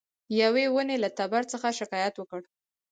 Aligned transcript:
یوې 0.41 0.65
ونې 0.73 0.97
له 1.03 1.09
تبر 1.17 1.43
څخه 1.51 1.67
شکایت 1.79 2.13
وکړ. 2.17 2.41